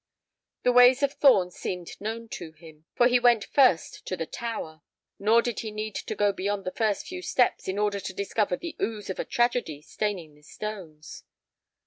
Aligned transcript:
The 0.63 0.71
ways 0.71 1.03
of 1.03 1.13
Thorn 1.13 1.51
seemed 1.51 2.01
known 2.01 2.27
to 2.29 2.53
him, 2.53 2.85
for 2.95 3.07
he 3.07 3.19
went 3.19 3.43
first 3.43 4.03
to 4.07 4.17
the 4.17 4.25
tower; 4.25 4.81
nor 5.19 5.43
did 5.43 5.59
he 5.59 5.69
need 5.69 5.93
to 5.93 6.15
go 6.15 6.33
beyond 6.33 6.65
the 6.65 6.71
first 6.71 7.05
few 7.05 7.21
steps 7.21 7.67
in 7.67 7.77
order 7.77 7.99
to 7.99 8.11
discover 8.15 8.57
the 8.57 8.75
ooze 8.81 9.11
of 9.11 9.19
a 9.19 9.25
tragedy 9.25 9.79
staining 9.79 10.33
the 10.33 10.41
stones. 10.41 11.23